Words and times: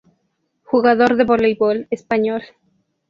Jugador 0.63 1.15
de 1.15 1.25
Voleibol 1.25 1.85
español. 1.91 2.41